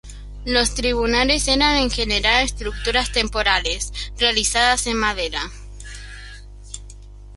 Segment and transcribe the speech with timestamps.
[0.45, 5.39] Los tribunales eran en general estructuras temporales, realizadas en madera.